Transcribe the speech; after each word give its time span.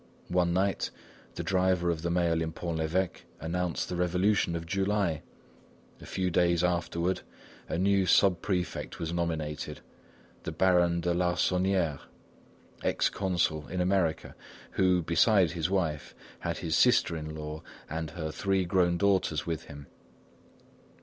One 0.29 0.51
night, 0.51 0.89
the 1.35 1.43
driver 1.43 1.91
of 1.91 2.01
the 2.01 2.09
mail 2.09 2.41
in 2.41 2.53
Pont 2.53 2.77
l'Evêque 2.79 3.21
announced 3.39 3.87
the 3.87 3.95
Revolution 3.95 4.55
of 4.55 4.65
July. 4.65 5.21
A 6.01 6.07
few 6.07 6.31
days 6.31 6.63
afterward 6.63 7.21
a 7.69 7.77
new 7.77 8.07
sub 8.07 8.41
prefect 8.41 8.97
was 8.97 9.13
nominated, 9.13 9.81
the 10.41 10.51
Baron 10.51 11.01
de 11.01 11.13
Larsonnière, 11.13 11.99
ex 12.83 13.09
consul 13.09 13.67
in 13.67 13.79
America, 13.79 14.33
who, 14.71 15.03
besides 15.03 15.51
his 15.51 15.69
wife, 15.69 16.15
had 16.39 16.57
his 16.57 16.75
sister 16.75 17.15
in 17.15 17.35
law 17.35 17.61
and 17.87 18.09
her 18.09 18.31
three 18.31 18.65
grown 18.65 18.97
daughters 18.97 19.45
with 19.45 19.65
him. 19.65 19.85